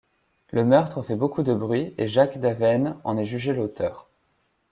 Le 0.49 0.63
meurtre 0.65 1.03
fait 1.03 1.15
beaucoup 1.15 1.43
de 1.43 1.53
bruit, 1.53 1.93
et 1.99 2.07
Jacques 2.07 2.39
d'Avesnes 2.39 2.97
en 3.03 3.17
est 3.19 3.25
jugé 3.25 3.53
l'auteur. 3.53 4.09